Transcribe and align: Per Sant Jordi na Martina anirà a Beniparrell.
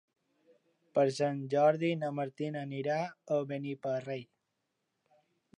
Per 0.97 1.03
Sant 1.17 1.43
Jordi 1.51 1.91
na 2.05 2.11
Martina 2.21 2.65
anirà 2.69 2.97
a 3.37 3.41
Beniparrell. 3.53 4.29